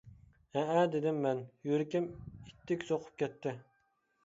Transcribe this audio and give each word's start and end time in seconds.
-ھەئە-دېدىم 0.53 1.19
مەن، 1.25 1.43
يۈرىكىم 1.69 2.09
ئىتتىك 2.31 2.89
سوقۇپ 2.91 3.15
كەتتى. 3.23 3.57